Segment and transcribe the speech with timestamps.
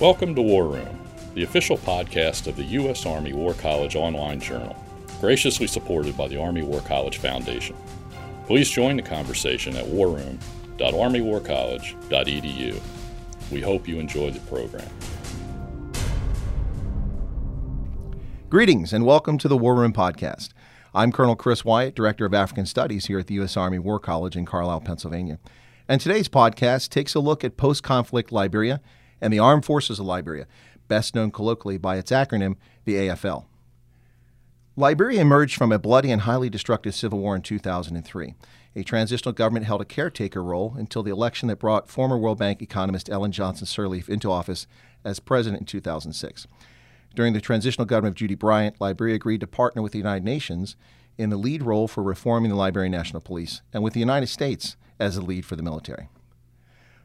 [0.00, 1.00] Welcome to War Room,
[1.34, 3.04] the official podcast of the U.S.
[3.04, 4.76] Army War College online journal,
[5.20, 7.74] graciously supported by the Army War College Foundation.
[8.46, 12.80] Please join the conversation at warroom.armywarcollege.edu.
[13.50, 14.88] We hope you enjoy the program.
[18.48, 20.50] Greetings and welcome to the War Room Podcast.
[20.94, 23.56] I'm Colonel Chris Wyatt, Director of African Studies here at the U.S.
[23.56, 25.40] Army War College in Carlisle, Pennsylvania.
[25.88, 28.80] And today's podcast takes a look at post conflict Liberia
[29.20, 30.46] and the Armed Forces of Liberia,
[30.88, 33.44] best known colloquially by its acronym, the AFL.
[34.76, 38.34] Liberia emerged from a bloody and highly destructive civil war in 2003.
[38.76, 42.62] A transitional government held a caretaker role until the election that brought former World Bank
[42.62, 44.68] economist Ellen Johnson Sirleaf into office
[45.04, 46.46] as president in 2006.
[47.14, 50.76] During the transitional government of Gyude Bryant, Liberia agreed to partner with the United Nations
[51.16, 54.76] in the lead role for reforming the Liberian National Police and with the United States
[55.00, 56.08] as the lead for the military.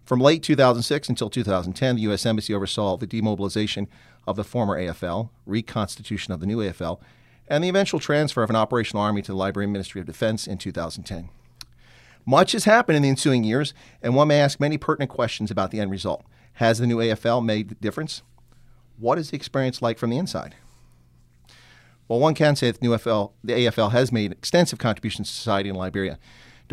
[0.05, 2.25] From late 2006 until 2010, the U.S.
[2.25, 3.88] Embassy oversaw the demobilization
[4.27, 7.00] of the former AFL, reconstitution of the new AFL,
[7.47, 10.58] and the eventual transfer of an operational army to the Liberian Ministry of Defense in
[10.58, 11.30] 2010.
[12.25, 15.72] Much has happened in the ensuing years, and one may ask many pertinent questions about
[15.72, 16.23] the end result.
[16.53, 18.23] Has the new AFL made a difference?
[18.97, 20.55] What is the experience like from the inside?
[22.08, 25.33] Well, one can say that the new AFL, the AFL has made extensive contributions to
[25.33, 26.20] society in Liberia,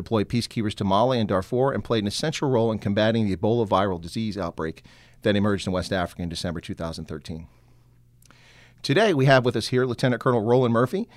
[0.03, 3.69] deployed peacekeepers to Mali and Darfur, and played an essential role in combating the Ebola
[3.69, 4.83] viral disease outbreak
[5.23, 7.47] that emerged in West Africa in December 2013.
[8.83, 11.09] Today, we have with us here Lieutenant Colonel Roland Murphy,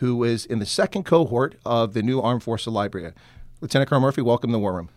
[0.00, 3.14] who is in the second cohort of the new Armed Forces of Liberia.
[3.60, 4.88] Lieutenant Colonel Murphy, welcome to the War Room.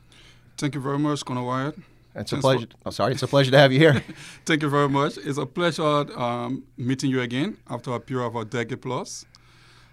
[0.57, 1.75] Thank you very much, Colonel Wyatt.
[2.15, 2.65] It's a pleasure.
[2.67, 4.03] For- oh, sorry, it's a pleasure to have you here.
[4.45, 5.17] Thank you very much.
[5.17, 9.25] It's a pleasure um, meeting you again after a period of a decade plus.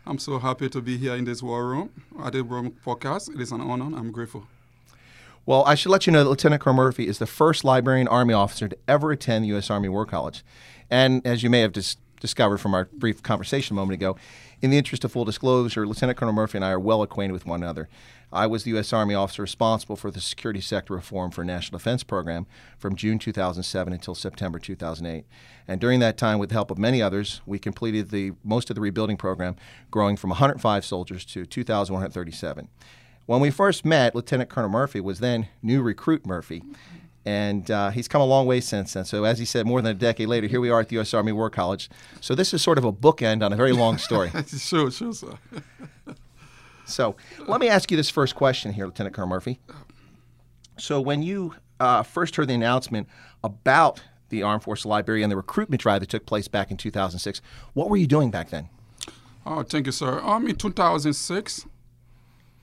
[0.04, 1.90] I'm so happy to be here in this war room
[2.24, 3.32] at the Room podcast.
[3.32, 3.96] It is an honor.
[3.96, 4.46] I'm grateful.
[5.46, 8.34] Well, I should let you know that Lieutenant Colonel Murphy is the first Liberian Army
[8.34, 9.70] officer to ever attend the U.S.
[9.70, 10.44] Army War College.
[10.90, 14.16] And as you may have dis- discovered from our brief conversation a moment ago,
[14.62, 17.44] in the interest of full disclosure, Lieutenant Colonel Murphy and I are well acquainted with
[17.44, 17.88] one another.
[18.32, 18.92] I was the U.S.
[18.92, 22.46] Army officer responsible for the security sector reform for National Defense Program
[22.78, 25.26] from June 2007 until September 2008.
[25.66, 28.76] And during that time, with the help of many others, we completed the most of
[28.76, 29.56] the rebuilding program,
[29.90, 32.68] growing from 105 soldiers to 2,137.
[33.26, 36.62] When we first met, Lieutenant Colonel Murphy was then new recruit Murphy.
[37.24, 39.04] And uh, he's come a long way since then.
[39.04, 41.14] So, as he said, more than a decade later, here we are at the U.S.
[41.14, 41.88] Army War College.
[42.20, 44.30] So, this is sort of a bookend on a very long story.
[44.58, 45.38] sure, sure, sir.
[46.84, 47.14] so,
[47.46, 49.60] let me ask you this first question here, Lieutenant Colonel Murphy.
[50.78, 53.06] So, when you uh, first heard the announcement
[53.44, 57.40] about the Armed Forces Library and the recruitment drive that took place back in 2006,
[57.74, 58.68] what were you doing back then?
[59.46, 60.20] Oh, thank you, sir.
[60.20, 61.66] Um, in 2006,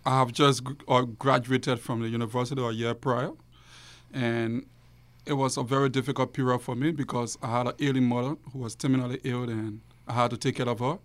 [0.05, 3.31] I have just uh, graduated from the university a year prior
[4.13, 4.65] and
[5.25, 8.59] it was a very difficult period for me because I had an ailing mother who
[8.59, 10.97] was terminally ill and I had to take care of her.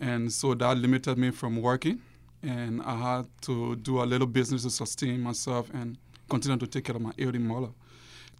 [0.00, 2.00] And so that limited me from working.
[2.42, 5.98] And I had to do a little business to sustain myself and
[6.28, 7.68] continue to take care of my ailing mother.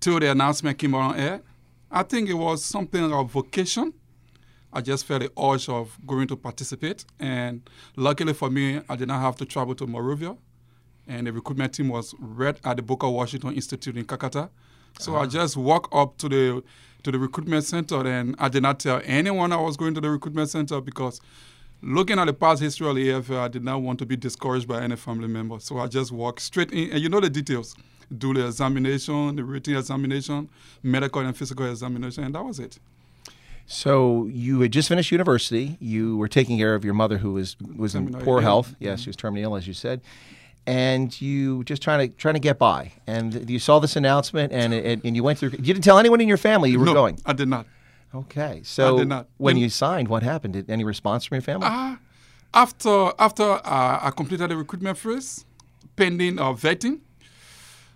[0.01, 1.43] Till the announcement came on air,
[1.91, 3.93] I think it was something of vocation.
[4.73, 7.05] I just felt the urge of going to participate.
[7.21, 10.37] And luckily for me, I did not have to travel to Monrovia
[11.07, 14.49] and the recruitment team was right at the Booker Washington Institute in Kakata.
[14.99, 15.23] So uh-huh.
[15.23, 16.63] I just walked up to the
[17.03, 20.11] to the recruitment center, and I did not tell anyone I was going to the
[20.11, 21.21] recruitment center because
[21.83, 24.69] looking at the past history of the AFL, I did not want to be discouraged
[24.69, 25.59] by any family member.
[25.59, 27.75] So I just walked straight in, and you know the details.
[28.17, 30.51] Do the examination, the written examination,
[30.83, 32.79] medical and physical examination, and that was it.
[33.65, 35.79] So you had just finished university.
[35.81, 38.77] You were taking care of your mother, who was was in poor health.
[38.79, 39.05] Yes, mm-hmm.
[39.05, 40.03] she was terminally ill, as you said
[40.67, 42.93] and you just trying to trying to get by.
[43.07, 45.51] And you saw this announcement, and and, and you went through.
[45.51, 47.19] You didn't tell anyone in your family you were no, going.
[47.25, 47.67] I did not.
[48.15, 49.27] Okay, so I did not.
[49.39, 50.55] when you signed, what happened?
[50.55, 51.67] Did any response from your family?
[51.67, 51.97] Uh,
[52.55, 55.45] after after uh, I completed the recruitment phase,
[55.97, 57.01] pending uh, vetting,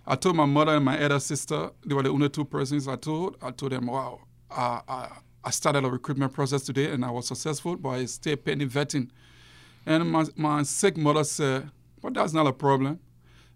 [0.05, 1.69] I told my mother and my elder sister.
[1.85, 3.37] They were the only two persons I told.
[3.41, 4.21] I told them, "Wow,
[4.51, 5.09] uh, I,
[5.43, 9.09] I started a recruitment process today, and I was successful, but I stay pending vetting."
[9.85, 11.69] And my my sick mother said
[12.07, 13.01] but that's not a problem.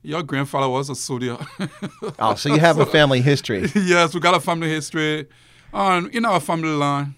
[0.02, 1.38] Your grandfather was a soldier.
[2.20, 3.62] oh, so you have so, a family history.
[3.76, 5.26] yes, we got a family history.
[5.74, 7.16] Um, in our family line,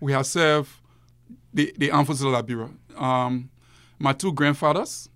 [0.00, 0.68] we have served
[1.54, 2.68] the, the armed forces of Liberia.
[2.94, 3.48] Um,
[3.98, 5.08] my two grandfathers,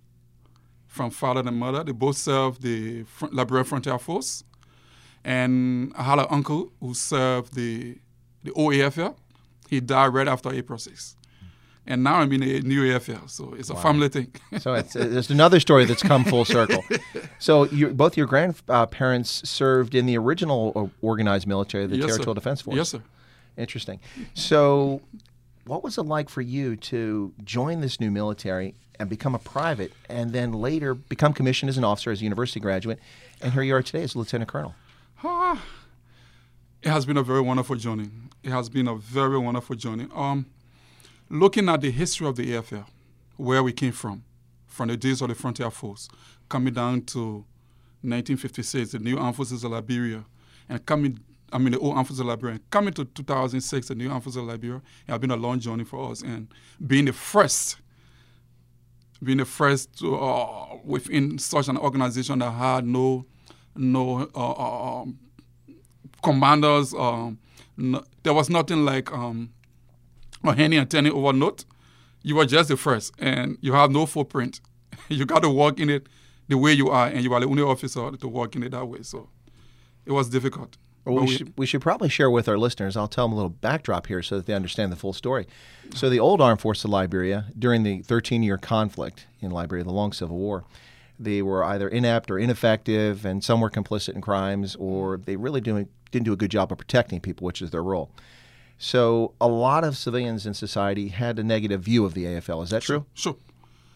[0.87, 4.43] from father and mother, they both served the front, Liberian Frontier Force.
[5.23, 7.99] And I had an uncle who served the,
[8.45, 9.15] the OAFL.
[9.69, 11.17] He died right after April 6th.
[11.91, 13.29] And now I'm in a new AFL.
[13.29, 14.33] So it's a family thing.
[14.59, 16.83] so it's, it's another story that's come full circle.
[17.39, 22.09] So you, both your grandparents served in the original uh, organized military, the Yes, sir.
[22.09, 22.77] Territorial Defense Force.
[22.77, 23.03] yes, sir.
[23.57, 23.99] Interesting.
[24.35, 25.01] So,
[25.65, 29.93] what was it like for you to join this new military and become a private,
[30.11, 32.99] and then later become commissioned as an officer, as a university graduate,
[33.41, 34.75] and here you are today as a lieutenant colonel?
[35.25, 35.63] Ah,
[36.83, 38.11] it has been a very wonderful journey.
[38.43, 40.09] It has been a very wonderful journey.
[40.15, 40.45] Um,
[41.31, 42.87] looking at the history of the AFL,
[43.37, 44.25] where we came from,
[44.67, 46.09] from the days of the Frontier Force,
[46.49, 47.45] coming down to
[48.03, 50.25] 1956, the new Armed Forces of Liberia,
[50.69, 51.21] and coming,
[51.53, 54.39] I mean, the old Armed Forces of Liberia, coming to 2006, the new Armed Forces
[54.43, 56.23] of Liberia, it has been a long journey for us.
[56.23, 56.49] And
[56.85, 57.77] being the first,
[59.23, 63.25] being the first to, uh, within such an organization that had no,
[63.77, 65.19] no uh, uh, um,
[66.23, 66.95] commanders.
[66.95, 67.39] Um,
[67.77, 69.51] no, there was nothing like um,
[70.45, 71.65] a henny and tenny over note.
[72.23, 74.61] You were just the first, and you have no footprint.
[75.09, 76.07] you got to walk in it
[76.49, 78.85] the way you are, and you are the only officer to walk in it that
[78.87, 79.03] way.
[79.03, 79.29] So
[80.05, 80.77] it was difficult.
[81.05, 82.97] Well, we, we- should, we should probably share with our listeners.
[82.97, 85.47] I'll tell them a little backdrop here so that they understand the full story.
[85.95, 89.93] So, the old Armed Forces of Liberia, during the 13 year conflict in Liberia, the
[89.93, 90.65] long Civil War,
[91.19, 95.61] they were either inept or ineffective, and some were complicit in crimes, or they really
[95.61, 98.11] doing, didn't do a good job of protecting people, which is their role.
[98.83, 102.65] So, a lot of civilians in society had a negative view of the AFL.
[102.65, 103.05] Is that true?
[103.13, 103.37] Sure.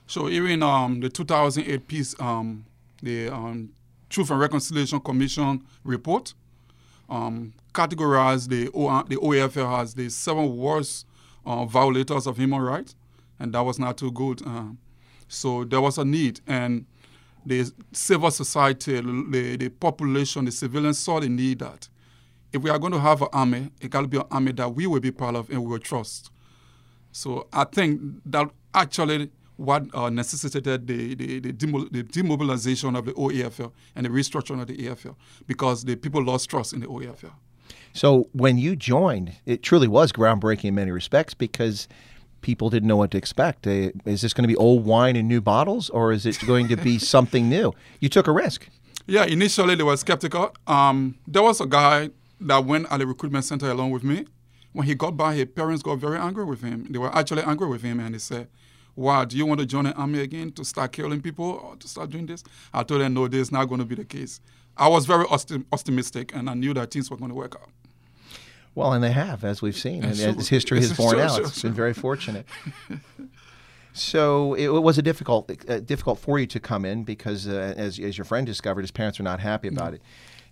[0.07, 2.67] So even um, the 2008 piece, um,
[3.03, 3.71] the um,
[4.11, 6.35] Truth and Reconciliation Commission report,
[7.09, 11.07] um, categorized the, o- the OAFL as the seven worst
[11.47, 12.95] uh, violators of human rights,
[13.39, 14.43] and that was not too good.
[14.47, 14.77] Um,
[15.29, 16.85] so there was a need, and
[17.47, 21.89] the civil society, the, the population, the civilians saw the need that
[22.55, 24.75] if we are going to have an army, it got to be an army that
[24.75, 26.31] we will be proud of and we will trust.
[27.11, 33.07] So I think that actually what uh, necessitated the, the, the, demo- the demobilization of
[33.07, 35.17] the OAFL and the restructuring of the AFL
[35.47, 37.33] because the people lost trust in the OAFL.
[37.93, 41.89] So when you joined, it truly was groundbreaking in many respects because
[42.41, 43.67] people didn't know what to expect.
[43.67, 46.69] Uh, is this going to be old wine in new bottles, or is it going
[46.69, 47.73] to be something new?
[48.01, 48.69] You took a risk.
[49.07, 50.55] Yeah, initially they were skeptical.
[50.67, 52.11] Um, there was a guy
[52.41, 54.27] that went at the recruitment center along with me.
[54.73, 56.87] When he got by, his parents got very angry with him.
[56.91, 58.49] They were actually angry with him, and they said,
[58.97, 61.87] "Wow, do you want to join the army again to start killing people or to
[61.89, 62.43] start doing this?"
[62.73, 64.41] I told them, "No, this is not going to be the case."
[64.77, 65.25] I was very
[65.73, 67.71] optimistic, and I knew that things were going to work out.
[68.75, 70.31] Well, and they have, as we've seen, and Sure.
[70.31, 71.39] as history has borne out.
[71.39, 72.45] it's been very fortunate.
[73.93, 77.75] so it, it was a difficult, uh, difficult for you to come in because, uh,
[77.77, 80.03] as, as your friend discovered, his parents were not happy about it.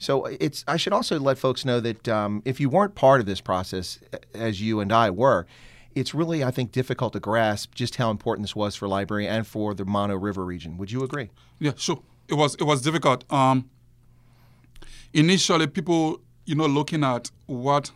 [0.02, 0.64] So it's.
[0.66, 4.00] I should also let folks know that um, if you weren't part of this process,
[4.12, 5.46] uh, as you and I were,
[5.94, 9.46] it's really, I think, difficult to grasp just how important this was for Liberia and
[9.46, 10.76] for the Mano River region.
[10.78, 11.30] Would you agree?
[11.60, 12.02] Yeah, sure.
[12.26, 13.30] It was it was difficult.
[13.32, 13.70] Um,
[15.12, 17.92] initially, people, you know, looking at what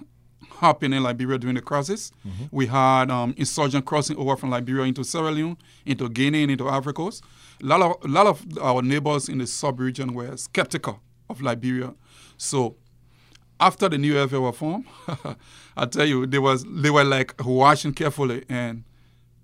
[0.61, 2.13] happened in Liberia during the crisis,
[2.53, 6.69] we had um, insurgent crossing over from Liberia into Sierra Leone, into Guinea, and into
[6.69, 7.03] Africa.
[7.03, 11.95] A lot of a lot of our neighbors in the sub-region were skeptical of Liberia,
[12.37, 12.77] so
[13.59, 14.87] after the new AFL were formed,
[15.77, 18.85] I tell you, they was they were like watching carefully, and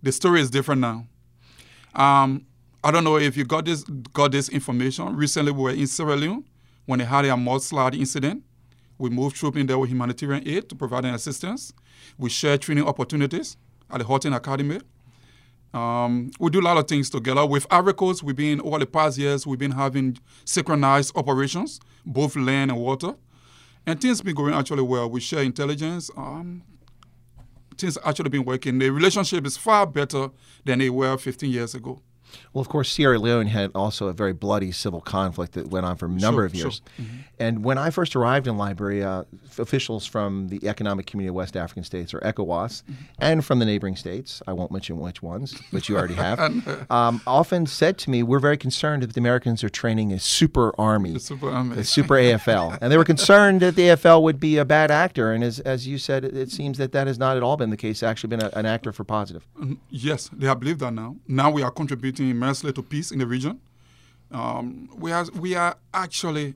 [0.03, 1.07] the story is different now.
[1.95, 2.47] Um,
[2.85, 5.17] I don't know if you got this got this information.
[5.17, 6.45] Recently, we were in Sierra Leone
[6.87, 8.45] when they had a mudslide incident.
[8.99, 11.73] We moved troops in there with humanitarian aid to provide assistance.
[12.19, 13.57] We shared training opportunities
[13.91, 14.81] at the Horton Academy.
[15.75, 17.47] Um, we do a lot of things together.
[17.47, 22.71] With Coast, we've been, over the past years, we've been having synchronized operations, both land
[22.71, 23.15] and water.
[23.87, 25.11] And things been going actually well.
[25.11, 26.11] We share intelligence.
[26.17, 26.63] Um,
[27.77, 28.79] things actually been working.
[28.79, 30.31] The relationship is far better
[30.65, 32.01] than they were 15 years ago.
[32.53, 35.97] Well, of course, Sierra Leone had also a very bloody civil conflict that went on
[35.97, 36.61] for a number Sure, of sure.
[36.67, 36.83] years.
[37.39, 39.27] And when I first arrived in Liberia,
[39.59, 42.83] officials from the Economic Community of West African States, or ECOWAS,
[43.19, 47.21] and from the neighboring states, I won't mention which ones, but you already have, um,
[47.27, 51.17] often said to me, We're very concerned that the Americans are training a super army.
[51.17, 51.77] a super army.
[51.77, 55.33] The super AFL, and they were concerned that the AFL would be a bad actor.
[55.33, 57.71] And as, as you said, it, it seems that that has not at all been
[57.71, 58.03] the case.
[58.03, 59.47] Actually, been a, an actor for positive.
[59.59, 61.17] Mm, Yes, they have believed that now.
[61.29, 63.61] Now we are contributing immensely to peace in the region.
[64.31, 66.55] Um, we are we are actually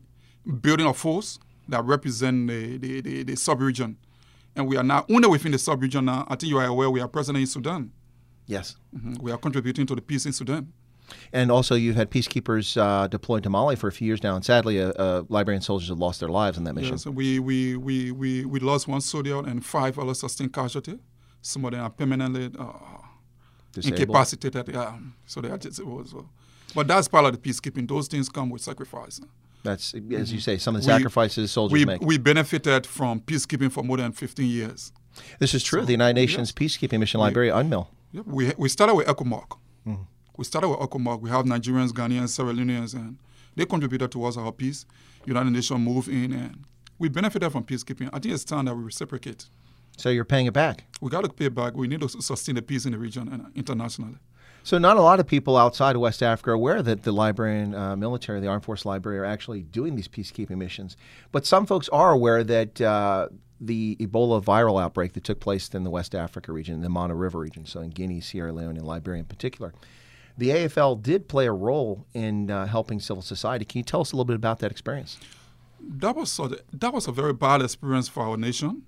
[0.60, 3.96] building a force that represent the, the, the, the sub-region.
[4.54, 6.24] And we are now only within the sub-region now.
[6.28, 7.90] I think you are aware we are present in Sudan.
[8.46, 8.76] Yes.
[8.96, 9.20] Mhm.
[9.20, 10.72] We are contributing to the peace in Sudan.
[11.32, 14.44] And also, you've had peacekeepers uh, deployed to Mali for a few years now, and
[14.44, 16.94] sadly, uh, uh, Liberian soldiers have lost their lives on that mission.
[16.94, 20.98] Yes, we, we, we, we, we lost one soldier and five other sustained casualty.
[21.42, 22.72] Some of them are permanently uh,
[23.72, 24.00] Disabled.
[24.00, 24.68] incapacitated.
[24.68, 24.96] Yeah,
[25.26, 26.28] so they are disabled as well.
[26.74, 27.88] But that's part of the peacekeeping.
[27.88, 29.20] Those things come with sacrifice.
[29.62, 32.00] That's as you say, some of the We- sacrifices soldiers We, make.
[32.00, 34.92] we benefited from peacekeeping for more than 15 years.
[35.38, 35.84] this is true.
[35.84, 37.88] the United Nations peacekeeping mission, Liberia, UNMIL.
[38.12, 38.26] Yep.
[38.26, 39.48] We, we started with ECOMOG.
[39.86, 40.02] Mm-hmm.
[40.36, 41.20] We started with ECOMOG.
[41.20, 43.18] We have Nigerians, Ghanaians, Sierra Leoneans, and
[43.56, 44.84] they contributed towards our peace.
[45.24, 46.64] United Nations moved in, and
[46.98, 48.08] we benefited from peacekeeping.
[48.12, 49.46] I think it's time that we reciprocate.
[49.96, 50.84] So you're paying it back.
[51.00, 51.74] We got to pay it back.
[51.74, 54.18] We need to sustain the peace in the region and internationally.
[54.62, 57.72] So not a lot of people outside of West Africa are aware that the Liberian
[57.72, 60.96] uh, military, the Armed Force Library, are actually doing these peacekeeping missions.
[61.30, 63.28] But some folks are aware that uh,
[63.60, 67.38] the Ebola viral outbreak that took place in the West Africa region, the Mano River
[67.38, 69.72] region, so in Guinea, Sierra Leone, and Liberia in particular,
[70.36, 73.64] the AFL did play a role in uh, helping civil society.
[73.64, 75.18] Can you tell us a little bit about that experience?
[75.80, 78.82] That was sort of, that was a very bad experience for our nation.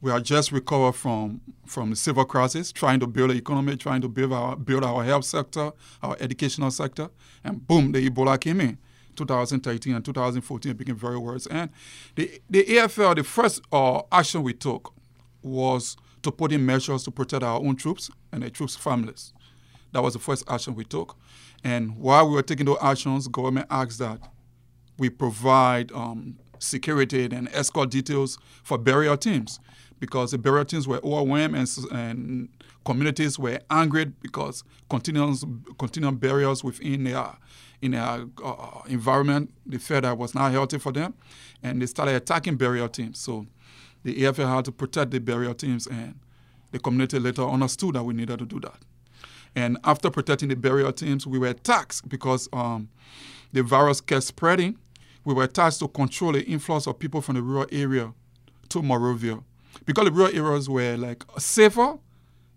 [0.00, 4.02] We are just recovered from from the civil crisis, trying to build an economy, trying
[4.02, 5.72] to build our build our health sector,
[6.02, 7.08] our educational sector,
[7.42, 8.78] and boom, the Ebola came in.
[9.16, 11.46] 2013 and 2014 it became very worse.
[11.46, 11.70] And
[12.14, 14.92] the the AFL, the first uh, action we took
[15.42, 19.32] was to put in measures to protect our own troops and the troops' families.
[19.92, 21.16] That was the first action we took.
[21.64, 24.20] And while we were taking those actions, government asked that
[24.98, 29.60] we provide um, security and escort details for burial teams
[29.98, 32.48] because the teams were overwhelmed and, and
[32.84, 35.44] communities were angry because continuous
[35.78, 37.36] continuum burials within their
[37.82, 41.14] in their uh, environment they felt that was not healthy for them
[41.62, 43.46] and they started attacking burial teams so
[44.02, 46.18] the AFL had to protect the burial teams and
[46.72, 48.78] the community later understood that we needed to do that
[49.56, 52.90] and after protecting the burial teams, we were taxed because um,
[53.52, 54.78] the virus kept spreading.
[55.24, 58.12] We were tasked to control the influx of people from the rural area
[58.68, 59.38] to Monrovia.
[59.84, 61.98] Because the rural areas were like safer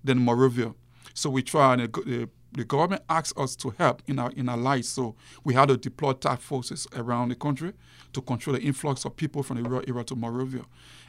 [0.03, 0.73] than Monrovia.
[1.13, 4.57] So we tried, and the, the, government asked us to help in our, in our
[4.57, 4.87] lives.
[4.89, 7.73] So we had to deploy task forces around the country
[8.13, 10.63] to control the influx of people from the rural area to Monrovia.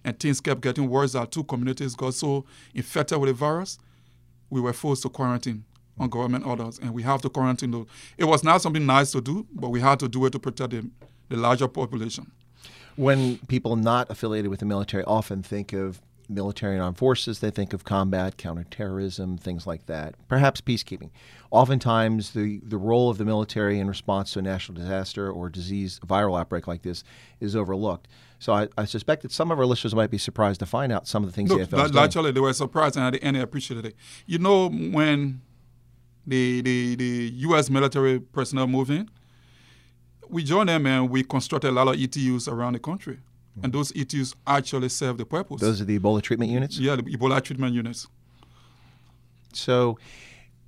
[0.04, 1.14] And things kept getting worse.
[1.14, 3.78] Our two communities got so infected with the virus
[4.50, 5.64] we were forced to quarantine
[5.98, 7.86] on government orders, and we have to quarantine those.
[8.18, 10.70] It was not something nice to do, but we had to do it to protect
[10.70, 10.90] the,
[11.28, 12.30] the larger population.
[12.96, 17.50] When people not affiliated with the military often think of military and armed forces, they
[17.50, 21.10] think of combat, counterterrorism, things like that, perhaps peacekeeping.
[21.50, 25.98] Oftentimes, the, the role of the military in response to a national disaster or disease,
[26.06, 27.02] viral outbreak like this,
[27.40, 28.06] is overlooked.
[28.38, 31.06] So I, I suspect that some of our listeners might be surprised to find out
[31.06, 32.04] some of the things Look, the AFL doing.
[32.04, 33.96] actually, they were surprised, and at the end, they appreciated it.
[34.26, 35.42] You know, when
[36.26, 37.68] the, the, the U.S.
[37.68, 39.10] military personnel moved in,
[40.30, 43.18] we joined them and we constructed a lot of ETUs around the country.
[43.62, 45.60] And those ETUs actually serve the purpose.
[45.60, 46.78] Those are the Ebola treatment units?
[46.78, 48.06] yeah, the Ebola treatment units.
[49.52, 49.98] So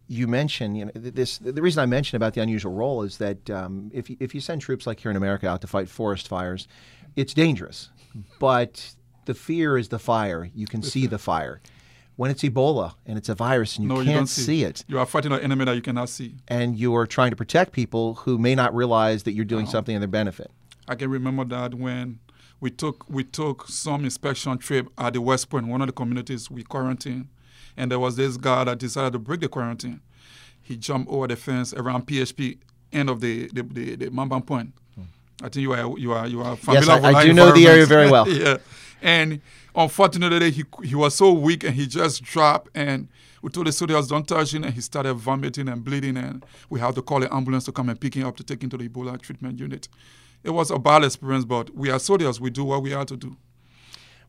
[0.09, 1.39] you mentioned, you know, this.
[1.39, 4.41] The reason I mentioned about the unusual role is that um, if you, if you
[4.41, 6.69] send troops like here in America out to fight forest fires,
[7.17, 7.91] it's dangerous,
[8.39, 10.51] but the fear is the fire.
[10.55, 11.61] You can see the fire.
[12.17, 14.85] When it's Ebola and it's a virus and you no, can't you don't see it,
[14.87, 16.35] You are fighting an enemy that you cannot see.
[16.49, 19.95] and you are trying to protect people who may not realize that you're doing something
[19.95, 20.51] in their benefit.
[20.87, 22.19] I can remember that when
[22.61, 26.51] we took we took some inspection trip at the West Point, one of the communities
[26.51, 27.29] we quarantined,
[27.77, 30.01] and there was this guy that decided to break the quarantine.
[30.61, 32.59] He jumped over the fence around PHP
[32.93, 34.11] end of the the, the, the
[34.47, 34.75] Point.
[34.95, 35.03] Hmm.
[35.43, 37.53] I think you are you are you are familiar I- with I that do know
[37.53, 38.29] the area very well.
[38.29, 38.59] yeah,
[39.03, 39.41] and
[39.75, 43.09] unfortunately he he was so weak and he just dropped and.
[43.45, 46.79] We told the soldiers don't touch him, and he started vomiting and bleeding, and we
[46.79, 48.77] had to call an ambulance to come and pick him up to take him to
[48.77, 49.89] the Ebola treatment unit
[50.45, 52.41] it was a bad experience, but we are soldiers.
[52.41, 53.37] We do what we have to do.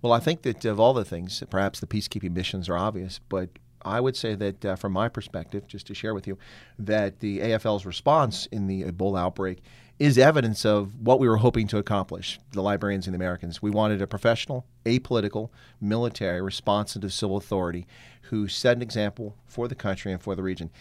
[0.01, 3.49] Well, I think that of all the things, perhaps the peacekeeping missions are obvious, but
[3.83, 6.37] I would say that uh, from my perspective, just to share with you,
[6.77, 9.61] that the AFL's response in the Ebola outbreak
[10.03, 13.61] is evidence of what we were hoping to accomplish, the Liberians and the Americans.
[13.61, 17.87] We wanted a professional, apolitical, military, responsive to civil authority
[18.23, 20.71] who set an example for the country and for the region.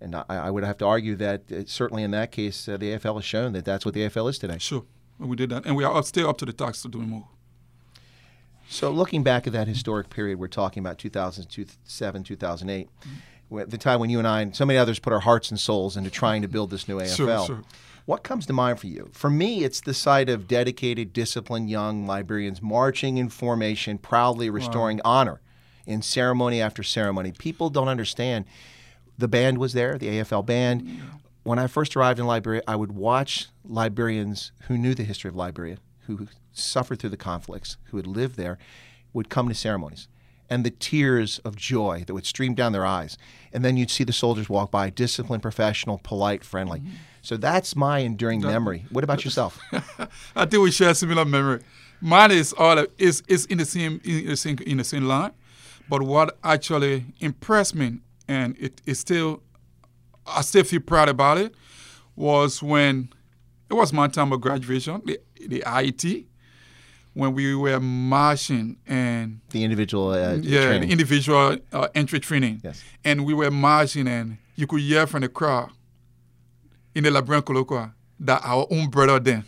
[0.00, 2.96] And I, I would have to argue that uh, certainly in that case, uh, the
[2.96, 4.58] AFL has shown that that's what the AFL is today.
[4.58, 4.84] Sure,
[5.18, 7.26] we did that, and we are still up to the task to do more.
[8.68, 12.88] So, looking back at that historic period, we're talking about 2007, 2008,
[13.50, 15.58] wh- the time when you and I and so many others put our hearts and
[15.58, 17.16] souls into trying to build this new AFL.
[17.16, 17.62] Sure, sure.
[18.08, 19.10] What comes to mind for you?
[19.12, 25.02] For me, it's the sight of dedicated, disciplined young Liberians marching in formation, proudly restoring
[25.04, 25.42] honor
[25.84, 27.32] in ceremony after ceremony.
[27.32, 28.46] People don't understand.
[29.18, 31.02] The band was there, the AFL band.
[31.42, 35.36] When I first arrived in Liberia, I would watch Liberians who knew the history of
[35.36, 38.56] Liberia, who suffered through the conflicts, who had lived there,
[39.12, 40.08] would come to ceremonies.
[40.50, 43.18] And the tears of joy that would stream down their eyes.
[43.52, 46.82] And then you'd see the soldiers walk by, disciplined, professional, polite, friendly.
[47.22, 48.86] So that's my enduring memory.
[48.90, 49.58] What about yourself?
[50.36, 51.60] I think we share a similar memory.
[52.00, 55.32] Mine is all is is in the same in the same in the same line,
[55.88, 59.42] but what actually impressed me and it is still
[60.26, 61.54] I still feel proud about it
[62.14, 63.08] was when
[63.68, 66.26] it was my time of graduation, the the IET,
[67.18, 70.82] when we were marching and the individual uh, yeah, training.
[70.82, 72.80] the individual uh, entry training, Yes.
[73.04, 75.70] and we were marching and you could hear from the crowd
[76.94, 79.44] in the Labrin Colloquia that our own brother then.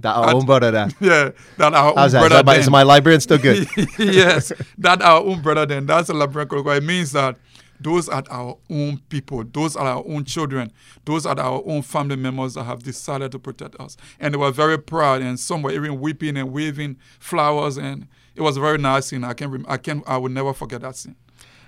[0.00, 0.88] Da- oh, brother, da.
[1.00, 2.18] Yeah, that our own How's that?
[2.18, 2.60] Is, brother that my, then.
[2.62, 3.68] is my Liberian still good?
[3.98, 5.84] yes, that our own brother then.
[5.84, 6.78] That's a Labrin Colloquia.
[6.78, 7.36] It means that
[7.84, 9.44] those are our own people.
[9.44, 10.72] Those are our own children.
[11.04, 13.96] Those are our own family members that have decided to protect us.
[14.18, 18.42] And they were very proud, and some were even weeping and waving flowers, and it
[18.42, 19.22] was a very nice scene.
[19.22, 21.14] I can, rem- I can, I will never forget that scene.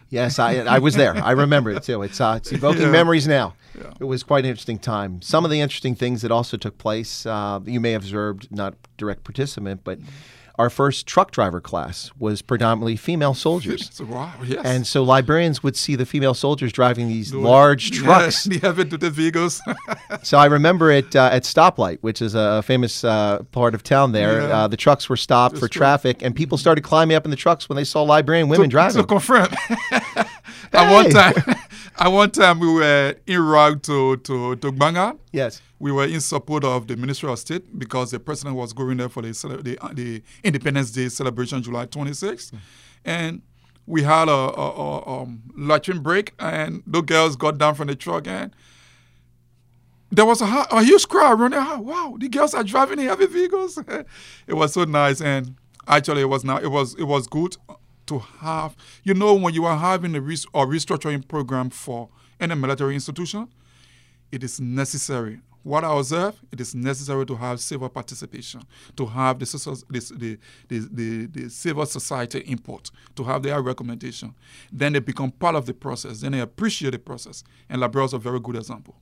[0.08, 1.16] Yes, I, I was there.
[1.16, 2.02] I remember it too.
[2.02, 2.90] It's, uh, it's evoking Yeah.
[2.90, 3.54] memories now.
[3.76, 3.92] Yeah.
[4.00, 5.20] It was quite an interesting time.
[5.20, 8.74] Some of the interesting things that also took place, uh, you may have observed, not
[8.98, 9.98] direct participant, but
[10.58, 13.90] our first truck driver class was predominantly female soldiers.
[13.92, 14.64] So wow, yes.
[14.64, 18.44] And so Liberians would see the female soldiers driving these Those- large yeah, trucks.
[18.44, 19.60] the vehicles.
[20.22, 24.12] So I remember it uh, at Stoplight, which is a famous uh, part of town
[24.12, 24.42] there.
[24.42, 24.56] Yeah.
[24.64, 25.80] Uh, the trucks were stopped for true.
[25.80, 29.00] traffic, and people started climbing up in the trucks when they saw Liberian women driving.
[29.02, 29.48] to confirm.
[30.72, 31.34] At one time,
[31.98, 35.18] at one time we were in route to to to Gbarnga.
[35.32, 35.62] yes.
[35.78, 39.08] We were in support of the Ministry of State because the president was going there
[39.08, 42.54] for the the, the Independence Day celebration, July 26th,
[43.04, 43.42] and
[43.86, 45.42] we had a, a, a um,
[46.02, 48.54] break, and the girls got down from the truck, and
[50.10, 51.84] there was a, a huge crowd running out.
[51.84, 53.78] Wow, the girls are driving in heavy vehicles.
[54.46, 56.64] it was so nice, and actually, it was not.
[56.64, 57.56] It was it was good
[58.06, 58.76] to have.
[59.02, 62.08] You know, when you are having a, res- a restructuring program for
[62.40, 63.48] any military institution,
[64.32, 65.40] it is necessary.
[65.62, 68.62] What I observe, it is necessary to have civil participation,
[68.96, 74.32] to have the, the, the, the, the civil society input, to have their recommendation.
[74.70, 76.20] Then they become part of the process.
[76.20, 77.42] Then they appreciate the process.
[77.68, 78.94] And Labrador is a very good example.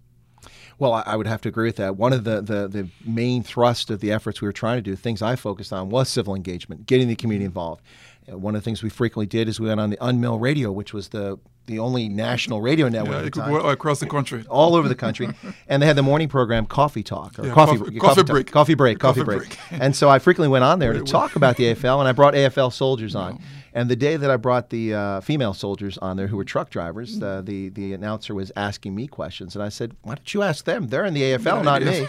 [0.79, 1.97] Well, I, I would have to agree with that.
[1.97, 4.97] One of the, the, the main thrust of the efforts we were trying to do,
[4.97, 7.83] things I focused on, was civil engagement, getting the community involved.
[8.31, 10.73] Uh, one of the things we frequently did is we went on the UNMIL Radio,
[10.73, 13.67] which was the the only national radio network Yeah, at the it could time.
[13.71, 14.45] across the country.
[14.51, 15.31] all over the country,
[15.69, 18.51] and they had the morning program Coffee Talk or Yeah, coffee, coffee- coffee break.
[18.51, 19.49] coffee break, coffee, Coffee break.
[19.71, 19.81] break.
[19.83, 22.35] and so I frequently went on there to talk about the AFL, and I brought
[22.35, 23.41] AFL soldiers on.
[23.77, 26.71] And the day that I brought the uh, female soldiers on there, who were truck
[26.71, 30.43] drivers, uh, the the announcer was asking me questions, and I said, "Why don't you
[30.43, 30.87] ask them?
[30.89, 32.07] They're in the AFL, not me."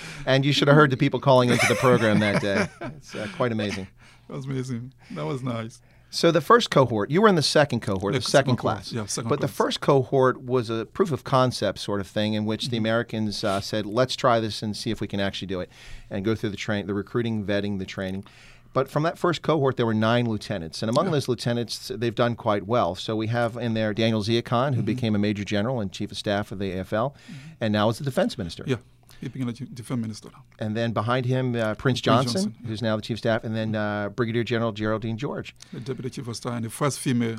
[0.26, 2.66] and you should have heard the people calling into the program that day.
[2.96, 3.86] It's uh, quite amazing.
[4.28, 4.92] That was amazing.
[5.12, 5.80] That was nice.
[6.10, 8.92] So the first cohort, you were in the second cohort, Yeah, the second class.
[8.92, 12.44] Yeah, second but the first cohort was a proof of concept sort of thing in
[12.46, 12.70] which Mm-hmm.
[12.70, 15.70] the Americans uh, said, "Let's try this and see if we can actually do it,"
[16.08, 18.24] and go through the train, the recruiting, vetting, the training.
[18.72, 22.34] But from that first cohort, there were nine lieutenants, and among those lieutenants, they've done
[22.36, 22.94] quite well.
[22.94, 24.72] So we have in there Daniel Mm-hmm.
[24.74, 27.14] who became a major general and chief of staff of the AFL,
[27.60, 28.64] and now is the defense minister.
[28.66, 28.76] Yeah,
[29.20, 30.28] defense minister.
[30.58, 33.54] And then behind him, uh, Prince Johnson, Johnson, who's now the chief of staff, and
[33.54, 35.54] then uh, Brigadier General Geraldine George.
[35.72, 37.38] The deputy chief of staff and the first female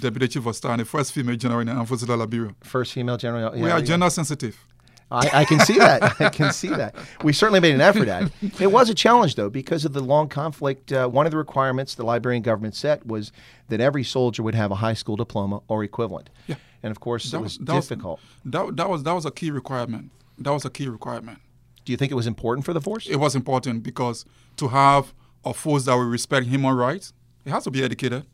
[0.00, 2.54] deputy chief of staff and the first female general in the armed forces of Liberia.
[2.62, 3.52] First female general.
[3.52, 3.84] we yeah, are yeah.
[3.84, 4.58] gender sensitive.
[5.10, 6.20] I, I can see that.
[6.20, 6.94] I can see that.
[7.22, 8.60] We certainly made an effort at it.
[8.60, 10.90] It was a challenge, though, because of the long conflict.
[10.90, 13.30] Uh, one of the requirements the Liberian government set was
[13.68, 16.30] that every soldier would have a high school diploma or equivalent.
[16.48, 16.56] Yeah.
[16.82, 18.20] And of course, it was, that was- difficult.
[18.44, 20.10] that, that was that was a key requirement.
[20.38, 21.38] That was a key requirement.
[21.84, 23.06] Do you think it was important for the force?
[23.06, 24.24] It was important because
[24.56, 27.12] to have a force that will respect human rights,
[27.44, 28.26] it has to be educated.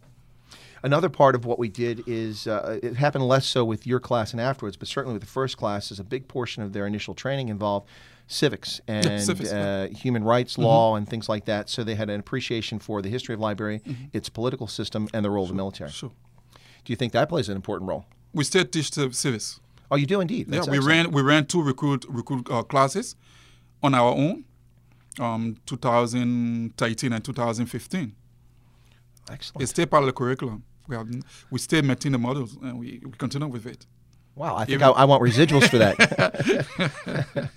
[0.83, 4.33] Another part of what we did is uh, it happened less so with your class
[4.33, 7.15] and afterwards, but certainly with the first class, is a big portion of their initial
[7.15, 7.89] training involved
[8.27, 9.97] civics and civics, uh, yeah.
[9.97, 11.69] human rights law and things like that.
[11.69, 13.81] So they had an appreciation for the history of Liberia,
[14.13, 15.91] its political system, and the role of the military.
[15.91, 16.11] Sure.
[16.85, 18.07] Do you think that plays an important role?
[18.33, 19.61] We still teach civ- civics.
[19.93, 20.47] Oh, you do indeed.
[20.49, 20.85] Yeah, we excellent.
[20.87, 23.15] ran we ran two recruit recruit uh, classes
[23.83, 24.45] on our own,
[25.21, 28.15] um, 2013 and 2015.
[29.31, 29.63] Excellent.
[29.63, 30.65] It's still part of the curriculum.
[30.89, 31.11] We have
[31.51, 33.85] we still maintain the models and we, we continue with it.
[34.35, 37.51] Wow, I think Even- I, I want residuals for that.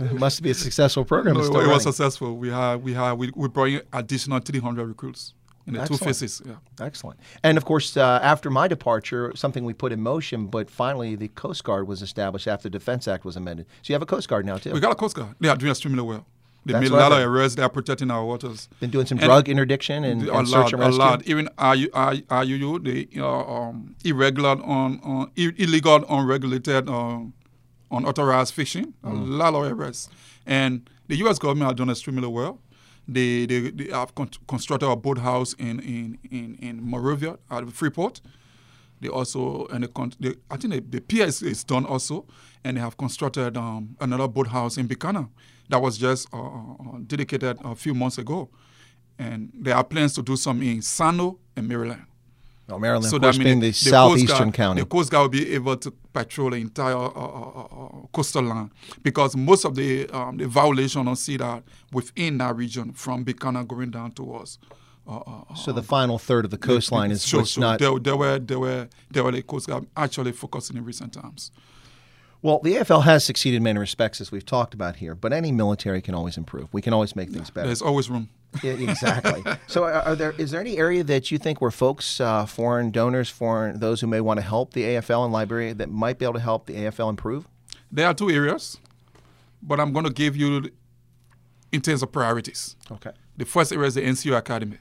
[0.00, 1.36] it must be a successful program.
[1.36, 2.36] No, it, it was successful.
[2.36, 5.34] We had we had we, we brought in additional 300 recruits
[5.66, 6.40] in the two phases.
[6.44, 6.54] Yeah.
[6.80, 7.18] Excellent.
[7.42, 11.28] And of course, uh, after my departure, something we put in motion, but finally the
[11.28, 13.66] Coast Guard was established after the Defense Act was amended.
[13.82, 14.72] So you have a Coast Guard now, too.
[14.72, 15.34] We got a Coast Guard.
[15.40, 16.24] They are doing extremely well.
[16.64, 17.54] They That's made a lot of arrests.
[17.56, 18.68] They are protecting our waters.
[18.80, 20.98] Been doing some And- drug interdiction and, a and search lot, and a rescue.
[21.04, 21.22] lot.
[21.26, 27.34] Even IU, IUU, the uh, um, irregular, on, on illegal, unregulated, um,
[27.90, 28.94] unauthorized fishing.
[29.04, 29.38] A Mm.
[29.38, 30.08] lot of arrests,
[30.44, 31.38] and the U.S.
[31.38, 32.58] government are doing extremely well.
[33.08, 38.20] They they, they have con- constructed a boathouse in in in in Monrovia at Freeport.
[39.00, 40.12] They also and con-
[40.50, 42.26] I think the, the pier is, is done also,
[42.64, 45.28] and they have constructed um, another boathouse in Buchanan
[45.68, 48.48] that was just uh, uh, dedicated a few months ago,
[49.18, 52.02] and there are plans to do some in Sinoe and Maryland.
[52.68, 54.80] Maryland, So of course, that being the, the southeastern Guard- county.
[54.82, 58.70] The Coast Guard will be able to patrol the entire uh, uh, uh, coastal line
[59.02, 63.66] because most of the um, the violation on sea that within that region from Buchanan
[63.66, 64.58] going down towards.
[65.08, 67.60] Uh, uh, so the final third of the coastline is sure, sure.
[67.60, 67.78] not.
[67.78, 71.52] There, there were there were there were the Coast Guard actually focusing in recent times.
[72.42, 75.14] Well, the AFL has succeeded in many respects, as we've talked about here.
[75.14, 76.72] But any military can always improve.
[76.72, 77.66] We can always make things better.
[77.66, 78.28] There's always room.
[78.62, 79.42] Yeah, exactly.
[79.66, 83.28] so, are, there is there any area that you think where folks, uh, foreign donors,
[83.30, 86.34] foreign those who may want to help the AFL in Liberia, that might be able
[86.34, 87.46] to help the AFL improve?
[87.90, 88.78] There are two areas,
[89.62, 90.70] but I'm going to give you
[91.72, 92.76] in terms of priorities.
[92.90, 93.12] Okay.
[93.36, 94.78] The first area is the NCO Academy.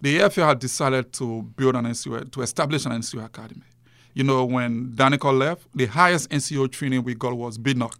[0.00, 3.62] The AFL had decided to build an NCO, to establish an NCO Academy.
[4.14, 7.94] You know, when DynCorp left, the highest NCO training we got was BNOC,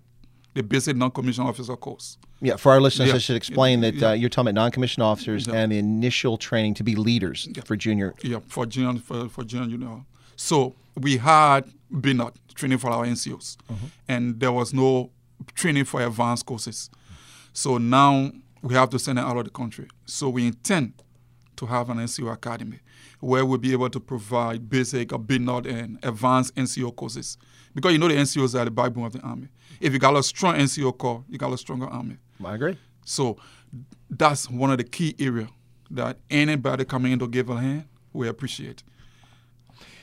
[0.55, 2.18] the Basic Non-Commissioned Officer course.
[2.40, 3.14] Yeah, for our listeners, Yeah.
[3.16, 4.11] I should explain that Yeah.
[4.11, 5.55] uh, you're talking about non-commissioned officers Yeah.
[5.55, 8.14] and the initial training to be leaders for junior.
[8.22, 10.05] Yeah, for junior, for, for junior, you know.
[10.37, 13.57] So we had BNOC training for our NCOs,
[14.09, 15.11] and there was no
[15.55, 16.90] training for advanced courses.
[17.53, 18.31] So now
[18.62, 19.88] we have to send them out of the country.
[20.07, 20.92] So we intend
[21.57, 22.79] to have an NCO academy
[23.20, 27.37] where we'll be able to provide basic, BNOD, and advanced NCO courses.
[27.74, 29.48] Because you know the NCOs are the backbone of the army.
[29.81, 32.16] If you got a strong NCO corps, you got a stronger army.
[32.44, 32.79] I agree.
[33.05, 33.38] So
[34.11, 35.48] that's one of the key areas
[35.90, 38.83] that anybody coming in to give a hand, we appreciate.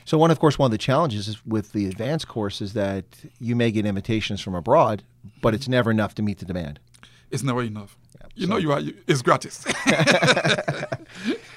[0.04, 3.04] So, one of course, one of the challenges is with the advanced course is that
[3.40, 5.02] you may get invitations from abroad,
[5.42, 6.78] but it's never enough to meet the demand.
[7.30, 7.96] It's never enough.
[8.36, 8.80] You know, you are.
[9.06, 9.64] It's gratis.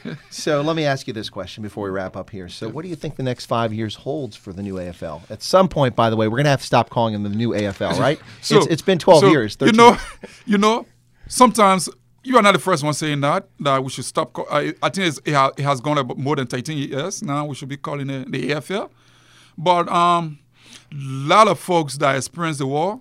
[0.29, 2.49] So let me ask you this question before we wrap up here.
[2.49, 5.29] So what do you think the next five years holds for the new AFL?
[5.29, 7.37] At some point, by the way, we're going to have to stop calling them the
[7.37, 8.19] new AFL, right?
[8.39, 9.55] it's, it's been 12 so, years.
[9.55, 9.97] 13 You know,
[10.45, 10.85] you know.
[11.27, 11.89] Sometimes
[12.23, 14.33] you are not the first one saying that that we should stop.
[14.33, 17.21] Call, I, I think it's, it, ha, it has gone about more than 13 years
[17.21, 17.45] now.
[17.45, 18.89] We should be calling it the AFL.
[19.57, 20.39] But um,
[20.91, 22.99] a lot of folks that experience the war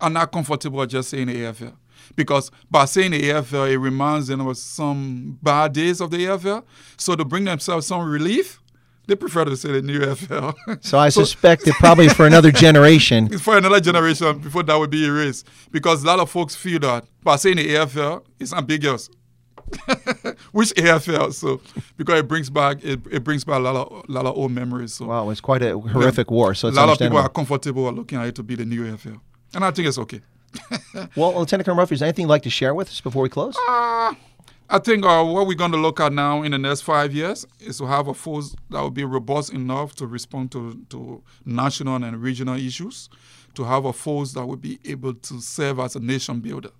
[0.00, 1.74] are not comfortable just saying the AFL.
[2.16, 6.64] Because by saying the AFL, it reminds them of some bad days of the AFL.
[6.96, 8.60] So to bring themselves some relief,
[9.06, 10.54] they prefer to say the new AFL.
[10.82, 14.90] So I suspect that probably for another generation, it's for another generation before that would
[14.90, 15.46] be erased.
[15.70, 19.08] Because a lot of folks feel that by saying the AFL, it's ambiguous.
[20.52, 21.32] Which AFL?
[21.32, 21.60] So
[21.96, 24.52] because it brings back it, it brings back a lot of a lot of old
[24.52, 24.94] memories.
[24.94, 26.54] So wow, it's quite a horrific war.
[26.54, 29.20] So a lot of people are comfortable looking at it to be the new AFL,
[29.54, 30.20] and I think it's okay.
[31.16, 33.28] well, Lieutenant Colonel Murphy, is there anything you'd like to share with us before we
[33.28, 33.56] close?
[33.68, 34.14] Uh,
[34.70, 37.46] I think uh, what we're going to look at now in the next five years
[37.60, 42.02] is to have a force that will be robust enough to respond to, to national
[42.02, 43.08] and regional issues,
[43.54, 46.70] to have a force that will be able to serve as a nation builder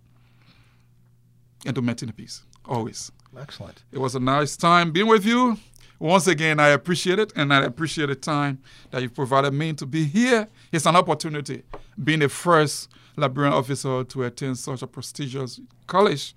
[1.67, 3.13] and to maintain peace, always.
[3.39, 3.83] Excellent.
[3.93, 5.59] It was a nice time being with you.
[6.05, 8.59] Once again, I appreciate it, and I appreciate the time
[8.91, 10.47] that you provided me to be here.
[10.71, 11.63] It's an opportunity,
[12.03, 16.37] being the first Liberian officer to attend such a prestigious college.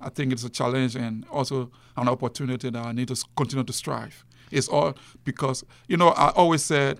[0.00, 3.72] I think it's a challenge and also an opportunity that I need to continue to
[3.74, 4.24] strive.
[4.50, 4.94] It's all
[5.24, 6.98] because, you know, I always said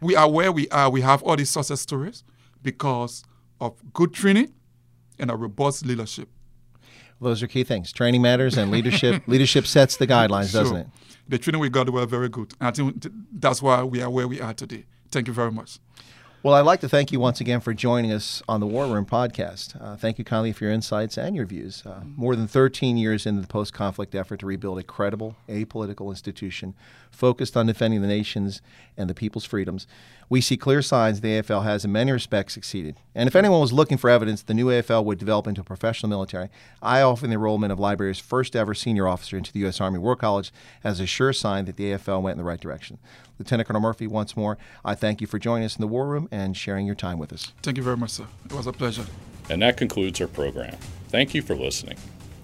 [0.00, 0.88] we are where we are.
[0.88, 2.24] We have all these success stories
[2.62, 3.22] because
[3.60, 4.54] of good training
[5.18, 6.30] and a robust leadership.
[7.20, 7.92] Those are key things.
[7.92, 10.86] Training matters, and leadership leadership sets the guidelines, doesn't So, it?
[11.28, 12.52] The training we got were very good.
[12.60, 14.84] I think that's why we are where we are today.
[15.10, 15.78] Thank you very much.
[16.42, 19.04] Well, I'd like to thank you once again for joining us on the War Room
[19.04, 19.78] podcast.
[19.78, 21.82] Uh, thank you kindly for your insights and your views.
[21.84, 26.08] Uh, more than 13 years into the post conflict effort to rebuild a credible, apolitical
[26.08, 26.74] institution
[27.10, 28.62] focused on defending the nation's
[28.96, 29.86] and the people's freedoms,
[30.30, 32.96] we see clear signs the AFL has, in many respects, succeeded.
[33.14, 36.08] And if anyone was looking for evidence the new AFL would develop into a professional
[36.08, 36.48] military,
[36.80, 39.80] I offer the enrollment of Liberia's first ever senior officer into the U.S.
[39.80, 40.52] Army War College
[40.84, 42.98] as a sure sign that the AFL went in the right direction.
[43.38, 46.28] Lieutenant Colonel Murphy, once more, I thank you for joining us in the War Room
[46.30, 47.52] and sharing your time with us.
[47.62, 48.26] Thank you very much, sir.
[48.44, 49.06] It was a pleasure.
[49.48, 50.76] And that concludes our program.
[51.08, 51.96] Thank you for listening.